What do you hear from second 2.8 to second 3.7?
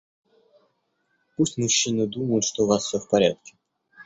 все в порядке.